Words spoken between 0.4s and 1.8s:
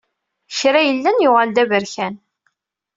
Kra yellan yuɣal d